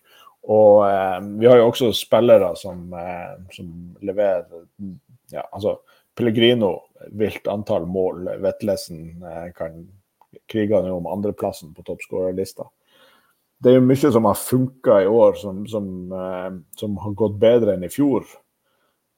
[0.47, 2.87] Og eh, vi har jo også spillere som,
[3.51, 4.45] som leverer
[5.33, 5.79] ja, altså
[6.17, 6.71] Pellegrino,
[7.19, 8.29] vilt antall mål.
[8.41, 9.19] Vetlesen
[9.57, 9.83] kan
[10.49, 12.65] krige nå om andreplassen på toppskårerlista.
[13.57, 17.39] Det er jo mye som har funka i år, som, som, eh, som, har gått
[17.41, 18.27] bedre enn i fjor.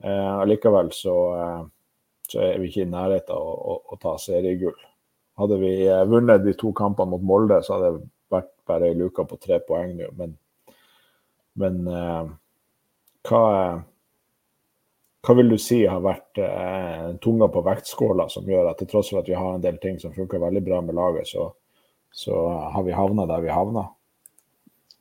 [0.03, 1.65] Eh, allikevel så, eh,
[2.29, 4.77] så, er vi ikke i nærheten av å, å, å, ta seriegull.
[5.39, 8.95] Hadde vi eh, vunnet de to kampene mot Molde, så hadde det vært bare ei
[8.95, 10.29] luke på tre poeng nå.
[11.59, 12.31] Men eh,
[13.29, 13.45] hva
[15.25, 19.11] hva vil du si har vært eh, tunga på vektskåla som gjør at til tross
[19.11, 21.49] for at vi har en del ting som funker veldig bra med laget, så,
[22.15, 22.35] så
[22.73, 23.89] har vi havna der vi havna?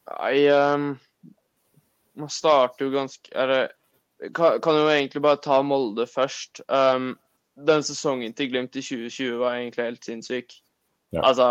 [0.09, 0.91] Nei, um,
[2.19, 3.71] man starter jo ganske eller,
[4.35, 6.65] kan, kan, jo egentlig bare ta Molde først.
[6.67, 7.13] Um,
[7.55, 10.57] den sesongen til Glimt i 2020 var egentlig helt sinnssyk.
[11.15, 11.29] Ja.
[11.31, 11.49] Altså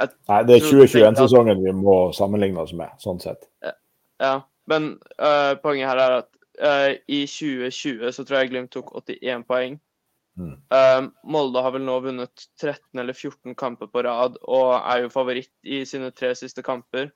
[0.00, 3.44] Nei, det er 2021-sesongen vi må sammenligne oss med, sånn sett.
[3.62, 3.76] Ja,
[4.70, 9.46] men uh, poenget her er at Uh, I 2020 så tror jeg Glimt tok 81
[9.48, 9.78] poeng.
[10.36, 10.54] Mm.
[10.72, 15.12] Uh, Molde har vel nå vunnet 13 eller 14 kamper på rad og er jo
[15.12, 17.10] favoritt i sine tre siste kamper.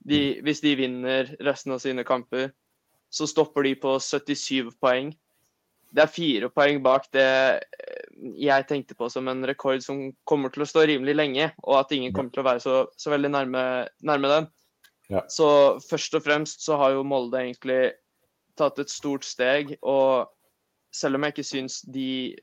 [0.00, 0.44] De, mm.
[0.46, 2.50] hvis de vinner resten av sine kamper,
[3.10, 5.14] så stopper de på 77 poeng.
[5.90, 7.26] Det er fire poeng bak det
[8.38, 11.94] jeg tenkte på som en rekord som kommer til å stå rimelig lenge, og at
[11.96, 13.62] ingen kommer til å være så, så veldig nærme,
[14.06, 14.50] nærme den.
[15.10, 15.24] Ja.
[15.28, 17.92] Så først og fremst så har jo Molde egentlig
[18.58, 19.74] tatt et stort steg.
[19.82, 20.30] Og
[20.94, 22.36] selv om jeg ikke syns de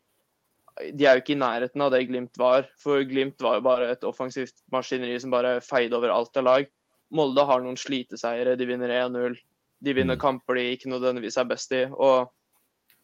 [0.93, 2.67] De er jo ikke i nærheten av det Glimt var.
[2.77, 6.67] For Glimt var jo bare et offensivt maskineri som bare feide over alt av lag.
[7.09, 8.53] Molde har noen sliteseiere.
[8.59, 9.39] De vinner 1-0.
[9.81, 10.21] De vinner mm.
[10.21, 11.87] kamper de ikke nødvendigvis er best i.
[11.89, 12.29] Og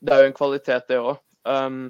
[0.03, 1.17] det er jo en kvalitet, det òg.
[1.49, 1.87] Um,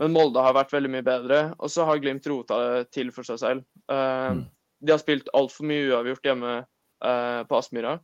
[0.00, 1.40] men Molde har vært veldig mye bedre.
[1.60, 3.64] Og så har Glimt rota det til for seg selv.
[3.86, 4.42] Uh,
[4.82, 7.96] de har spilt altfor mye uavgjort hjemme uh, på Aspmyra.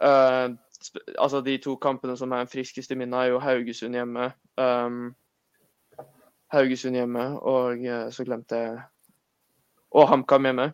[0.00, 0.56] Uh,
[1.20, 4.30] altså De to kampene som er friskest i minnet, er jo Haugesund hjemme.
[4.58, 5.12] Um,
[6.50, 8.78] Haugesund hjemme, og eh, så glemte jeg
[9.94, 10.64] Og HamKam hjemme,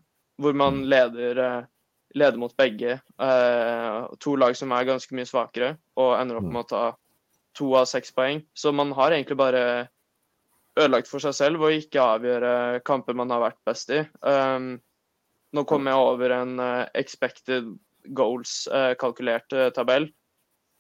[0.41, 1.67] hvor man leder,
[2.17, 2.95] leder mot begge.
[4.25, 6.53] To lag som er ganske mye svakere, og ender opp mm.
[6.55, 6.83] med å ta
[7.57, 8.41] to av seks poeng.
[8.57, 9.63] Så man har egentlig bare
[10.77, 14.03] ødelagt for seg selv og ikke avgjøre kamper man har vært best i.
[14.21, 14.77] Um,
[15.57, 17.73] Nå kom jeg over en uh, expected
[18.17, 20.11] goals-kalkulert uh, tabell.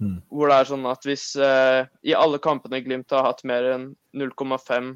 [0.02, 0.18] Mm.
[0.28, 4.90] Hvor det er sånn at hvis i alle kampene Glimt har hatt mer enn 0,5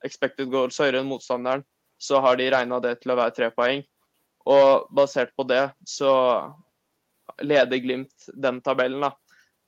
[0.00, 1.60] expected goals høyere enn motstanderen,
[2.00, 3.82] så har de regna det til å være tre poeng.
[4.48, 6.14] Og basert på det så
[7.44, 9.12] leder Glimt den tabellen, da.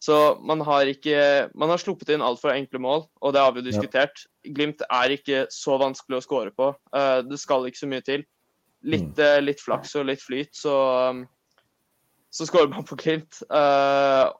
[0.01, 3.61] Så man har ikke Man har sluppet inn altfor enkle mål, og det har vi
[3.61, 4.25] jo diskutert.
[4.25, 4.53] Ja.
[4.57, 6.73] Glimt er ikke så vanskelig å skåre på.
[6.95, 8.25] Uh, det skal ikke så mye til.
[8.83, 9.21] Litt, mm.
[9.21, 10.75] uh, litt flaks og litt flyt, så,
[11.11, 11.25] um,
[12.33, 13.43] så skårer man på Glimt.
[13.53, 14.31] Uh,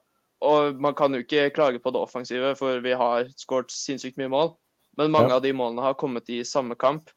[0.41, 4.31] og man kan jo ikke klage på det offensive, for vi har skåret sinnssykt mye
[4.33, 4.53] mål.
[4.97, 5.37] Men mange ja.
[5.37, 7.11] av de målene har kommet i samme kamp.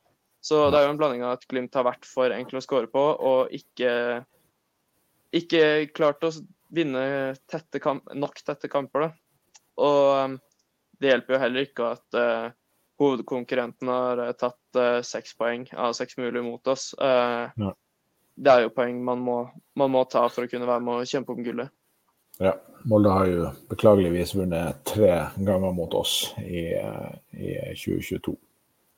[0.45, 2.91] Så det er jo en blanding av at Glimt har vært for enkle å skåre
[2.93, 3.95] på, og ikke,
[5.33, 5.63] ikke
[5.97, 6.35] klart å
[6.75, 7.05] vinne
[7.49, 9.07] tette kamp, nok tette kamper.
[9.07, 9.09] Da.
[9.81, 10.37] Og um,
[11.01, 12.53] det hjelper jo heller ikke at uh,
[12.99, 16.93] hovedkonkurrenten har uh, tatt uh, seks poeng av seks mulige mot oss.
[17.01, 17.73] Uh, ja.
[18.35, 19.39] Det er jo poeng man må,
[19.79, 21.71] man må, ta for å kunne være med og kjempe om gullet.
[22.43, 22.57] Ja.
[22.91, 26.67] Molde har jo beklageligvis vunnet tre ganger mot oss i,
[27.33, 28.35] i 2022.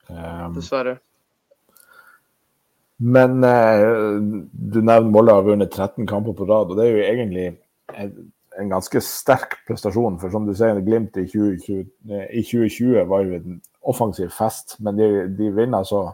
[0.08, 0.96] Um, Dessverre.
[2.96, 7.46] Men du nevner Molde har vunnet 13 kamper på rad, og det er jo egentlig
[8.58, 10.18] en ganske sterk prestasjon.
[10.20, 13.40] For som du sier, Glimt i 2020, i 2020 var jo
[13.86, 14.76] offensiv fest.
[14.82, 16.08] Men de, de vinner så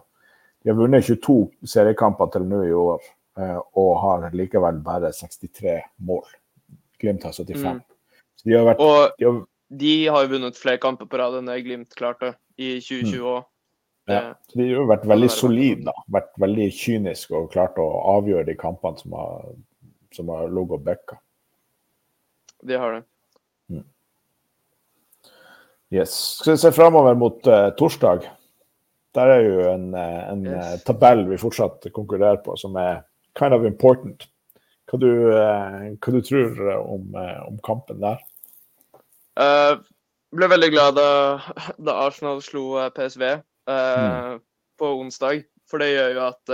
[0.62, 3.00] De har vunnet 22 seriekamper til nå i år
[3.40, 6.28] eh, og har likevel bare 63 mål.
[7.02, 7.64] Glimt har 75.
[7.64, 7.80] Mm.
[8.44, 9.40] De har vært, og de har,
[9.82, 13.42] de har vunnet flere kamper på rad enn det Glimt klarte i 2020 òg.
[13.42, 14.14] Mm.
[14.14, 15.94] Ja, så de har vært veldig solide, da.
[16.10, 19.52] Vært veldig kyniske og klart å avgjøre de kampene som har,
[20.14, 21.18] som har ligget og backa.
[22.66, 23.04] De har det.
[25.92, 26.12] Yes.
[26.40, 28.24] Skal vi se framover mot uh, torsdag?
[29.12, 30.74] Der er jo en, uh, en yes.
[30.74, 33.02] uh, tabell vi fortsatt konkurrerer på, som er
[33.38, 34.24] kind of important.
[34.88, 38.18] Hva du, hva du tror om, om, kampen der?
[39.40, 39.78] Jeg
[40.36, 41.06] ble veldig glad da,
[41.86, 43.22] da Arsenal slo PSV
[43.70, 44.42] mm.
[44.80, 45.46] på onsdag.
[45.70, 46.52] For det gjør jo at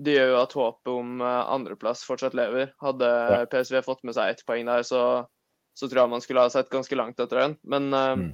[0.00, 2.72] det gjør jo at håpet om uh, andreplass fortsatt lever.
[2.82, 3.44] Hadde ja.
[3.52, 5.02] PSV fått med seg ett poeng der, så,
[5.80, 7.56] så, tror jeg man skulle ha sett ganske langt etter den.
[7.64, 8.30] Men, uh, mm.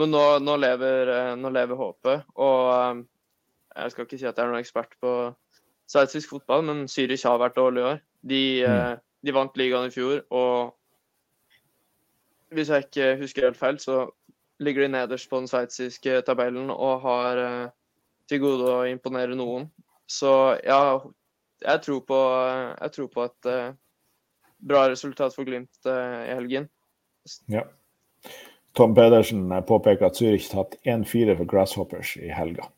[0.00, 2.26] men nå, nå, lever, uh, nå, lever, håpet.
[2.40, 3.04] Og
[3.76, 5.14] jeg skal ikke si at jeg er noen ekspert på
[5.90, 8.00] sveitsisk fotball, men Zürich har vært dårlig i år.
[8.32, 9.02] De, mm.
[9.26, 10.76] de, vant ligaen i fjor, og
[12.54, 14.08] hvis jeg ikke husker helt feil, så
[14.60, 17.38] ligger de nederst på den sveitsiske tabellen og har
[18.30, 19.68] til gode å imponere noen.
[20.10, 20.30] Så
[20.66, 20.98] ja,
[21.62, 22.18] jeg tror på,
[22.80, 23.72] jeg tror på uh,
[24.60, 25.92] bra resultat for Glimt uh,
[26.26, 26.68] i helgen.
[27.46, 27.64] Ja.
[28.72, 32.68] Tom Pedersen påpeker at Zürich tatt 1-4 for Grasshoppers i helga.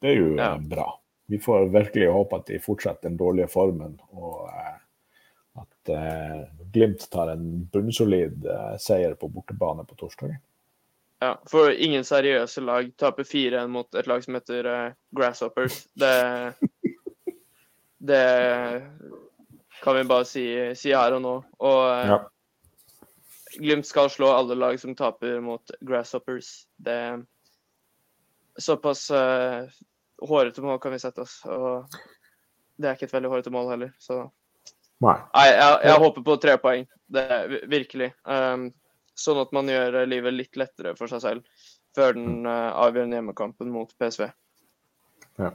[0.00, 0.52] Det er jo ja.
[0.54, 0.86] uh, bra.
[1.30, 4.50] Vi får virkelig håpe at de fortsetter den dårlige formen, og
[5.60, 5.90] at
[6.74, 8.48] Glimt tar en bunnsolid
[8.82, 10.34] seier på bortebane på torsdag.
[11.22, 14.70] Ja, for ingen seriøse lag taper 4-1 mot et lag som heter
[15.14, 15.84] Grasshoppers.
[15.94, 16.10] Det
[18.00, 18.82] det
[19.82, 20.44] kan vi bare si,
[20.76, 21.34] si her og nå.
[21.64, 22.20] Og eh, ja.
[23.60, 26.68] Glimt skal slå alle lag som taper mot Grasshoppers.
[26.78, 27.22] Det er
[28.60, 29.64] Såpass uh,
[30.20, 31.38] hårete mål kan vi sette oss.
[31.48, 31.86] Og
[32.76, 34.26] det er ikke et veldig hårete mål heller, så
[35.00, 35.14] Nei.
[35.32, 36.82] Nei jeg, jeg, håper på tre poeng.
[37.08, 38.10] Det er virkelig.
[38.28, 38.66] Um,
[39.16, 41.64] sånn at man gjør livet litt lettere for seg selv
[41.96, 44.28] før den uh, avgjørende hjemmekampen mot PSV.
[45.40, 45.54] Ja.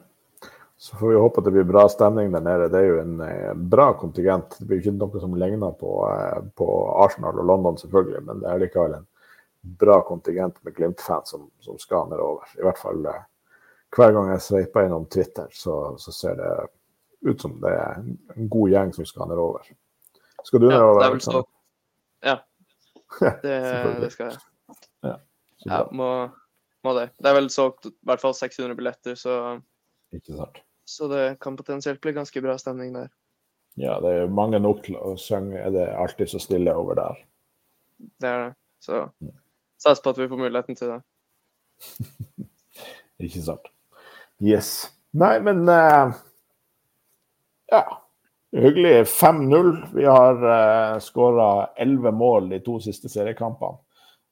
[0.78, 2.70] Så får vi håpe at det blir bra stemning der nede.
[2.70, 4.58] Det er jo en eh, bra kontingent.
[4.60, 6.68] Det blir ikke noe som ligner på, eh, på
[7.06, 9.06] Arsenal og London, selvfølgelig, men det er likevel en
[9.80, 12.52] bra kontingent med Glimt-fans som, som, skal nedover.
[12.60, 13.22] I hvert fall eh,
[13.96, 16.52] hver gang jeg sveiper innom Twitter, så, så, ser det
[17.26, 18.02] ut som det er
[18.36, 19.70] en god gjeng som skal nedover.
[20.44, 21.00] Skal du nedover?
[21.00, 21.44] Ja, det er vel så.
[22.26, 22.40] Ja.
[23.22, 23.56] Det,
[24.02, 24.40] det skal jeg.
[25.06, 25.14] Ja,
[25.70, 26.08] ja må,
[26.84, 27.12] må, det.
[27.22, 29.36] Det er vel solgt i hvert fall 600 billetter, så
[30.16, 30.62] Ikke sant.
[30.86, 33.10] Så det kan potensielt bli ganske bra stemning der.
[33.76, 35.60] Ja, det er mange nok til å synge.
[35.60, 37.24] Er det alltid så stille over der?
[38.22, 38.54] Det er det.
[38.86, 39.34] Så mm.
[39.82, 41.00] sats på at vi får muligheten til det.
[43.28, 43.68] Ikke sant.
[44.44, 44.92] Yes.
[45.16, 46.16] Nei, men uh,
[47.72, 47.84] Ja.
[48.56, 49.10] Hyggelig.
[49.12, 49.74] 5-0.
[49.98, 53.82] Vi har uh, eh, skåra 11 mål de to siste seriekampene.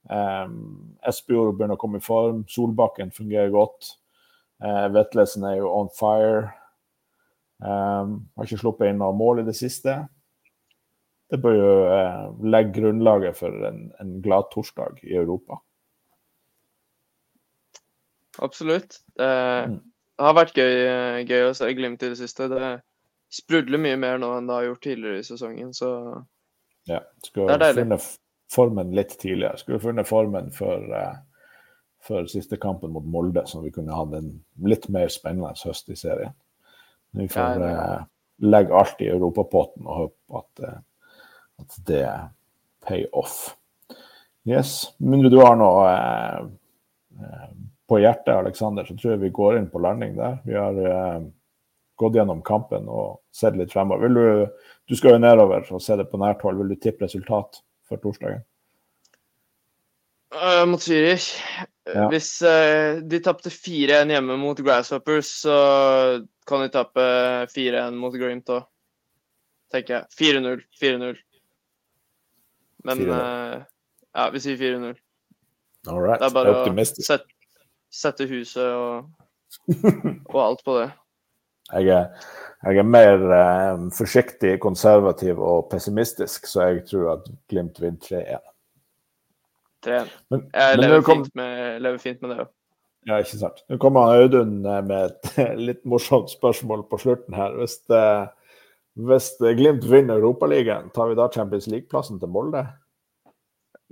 [0.04, 2.46] Um, Espejord begynner å komme i form.
[2.48, 3.98] Solbakken fungerer godt.
[4.64, 6.54] Uh, Vetlesen er jo on fire.
[7.64, 10.02] Um, har ikke sluppet inn noe mål i det siste.
[11.32, 15.58] Det bør jo eh, legge grunnlaget for en, en glad torsdag i Europa.
[18.44, 19.00] Absolutt.
[19.18, 19.80] Uh, mm.
[20.20, 20.76] det har vært gøy,
[21.26, 22.50] gøy å se Glimt i det siste.
[22.52, 22.70] Det
[23.34, 25.90] sprudler mye mer nå enn det har gjort tidligere i sesongen, så
[26.90, 27.00] ja.
[27.24, 28.08] Skulle funnet
[28.52, 29.58] formen litt tidligere.
[29.58, 31.16] Skulle funnet formen for, uh,
[32.04, 34.32] for siste kampen mot Molde, så vi kunne hatt en
[34.68, 36.34] litt mer spennende høst i serien.
[37.14, 38.04] Vi får uh,
[38.44, 41.22] legge alt i europapotten og håpe at, uh,
[41.64, 42.08] at det
[42.84, 43.54] pay off.
[44.44, 44.94] Yes.
[45.00, 45.88] Mindre du har noe
[47.88, 50.40] på hjertet, Aleksander, så tror jeg vi går inn på landing der.
[50.48, 51.26] Vi har uh,
[52.00, 54.08] gått gjennom kampen og sett litt fremover.
[54.08, 56.60] Vil du, du skal jo nedover og se det på nært hold.
[56.62, 58.44] Vil du tippe resultat for torsdagen?
[60.34, 61.30] Uh, mot Zürich.
[61.86, 62.08] Ja.
[62.12, 65.58] Hvis uh, de tapte 4-1 hjemme mot Grasshoppers, så
[66.50, 67.06] kan de tape
[67.54, 68.66] 4-1 mot Grimt òg,
[69.74, 70.40] tenker jeg.
[70.42, 70.66] 4-0.
[70.82, 71.22] 4-0.
[72.84, 74.98] Men ja, vi sier 4-0.
[75.88, 76.20] All right.
[76.20, 77.34] Det er bare å sette
[77.94, 79.10] sette huset og,
[80.34, 80.90] og alt på det.
[81.74, 82.32] Jeg er,
[82.68, 88.50] jeg er mer eh, forsiktig, konservativ og pessimistisk, så jeg tror at Glimt vinner 3-1.
[89.86, 90.12] 3-1.
[90.54, 91.24] Jeg lever, kom...
[91.24, 92.54] fint med, lever, fint med, det òg.
[93.10, 93.60] Ja, ikke sant.
[93.68, 97.58] Nå kommer Audun eh, med et litt morsomt spørsmål på slutten her.
[97.60, 98.06] Hvis, det,
[99.10, 102.64] hvis Glimt vinner Europaligaen, tar vi da Champions League-plassen til Molde?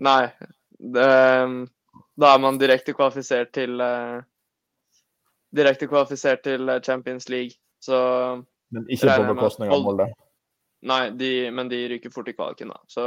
[0.02, 0.24] Nei.
[0.82, 1.08] Det,
[2.18, 4.24] da er man direkte kvalifisert til uh,
[5.52, 7.98] Direkte kvalifisert til eh, Champions League, så
[8.72, 10.06] Men ikke på bekostning av Molde?
[10.88, 12.80] Nei, de, men de ryker fort i kvaliken, da.
[12.88, 13.04] Så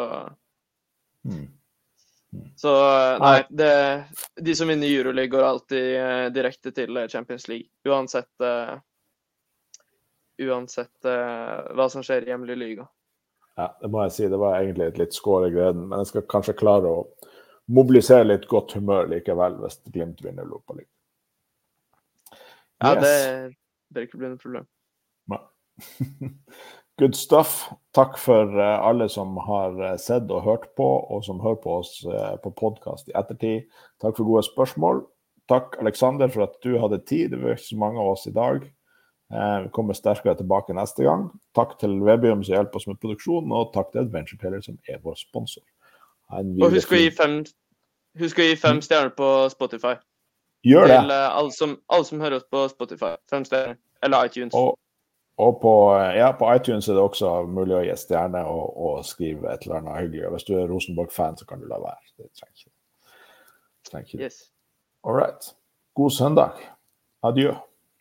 [1.25, 1.47] hmm.
[2.57, 3.71] Så eh, nei, det,
[4.41, 7.69] de som vinner Euroleague, går alltid uh, direkte til Champions League.
[7.89, 8.75] Uansett uh,
[10.43, 12.89] Uansett uh, hva som skjer i hjemlig liga.
[13.55, 14.29] Ja, det må jeg si.
[14.31, 17.05] Det var egentlig et litt skår i gleden, men jeg skal kanskje klare å
[17.71, 20.91] mobilisere litt godt humør likevel hvis Glimt vinner Europaligaen.
[22.83, 23.05] Ja, yes.
[23.05, 24.67] det bør ikke bli noe problem.
[26.99, 27.71] Good stuff.
[27.95, 31.79] Takk for eh, alle som har eh, sett og hørt på, og som hører på
[31.81, 33.67] oss eh, på podkast i ettertid.
[34.03, 35.03] Takk for gode spørsmål.
[35.51, 37.33] Takk, Aleksander, for at du hadde tid.
[37.33, 38.63] Det var ikke så mange av oss i dag.
[39.35, 41.27] Vi kommer sterkere tilbake neste gang.
[41.57, 45.01] Takk til Webium som hjelper oss med produksjonen, og takk til Adventure Taylor som er
[45.03, 45.65] vår sponsor.
[46.31, 47.41] Og husk å gi fem,
[48.15, 48.83] fem mm.
[48.87, 49.97] stjerner på Spotify.
[50.65, 51.01] Gjør det.
[51.01, 53.13] Til alle, som, alle, som, hører oss på Spotify.
[53.33, 53.81] Fem stjerner.
[54.07, 54.55] Eller iTunes.
[54.55, 54.79] Og,
[55.37, 55.75] og på,
[56.15, 59.81] ja, på, iTunes er det også mulig å gi stjerne og, og, skrive et eller
[59.81, 60.27] annet hyggelig.
[60.29, 62.13] Og hvis du er Rosenborg-fan, så kan du la være.
[62.15, 62.75] Det trenger ikke.
[63.91, 64.21] Trenger ikke.
[64.23, 64.39] Yes.
[65.03, 65.51] All right.
[65.99, 66.63] God søndag.
[67.27, 67.57] Adjø.